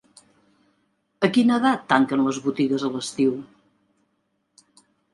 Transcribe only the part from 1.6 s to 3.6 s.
edat tanquen les botigues a l'estiu?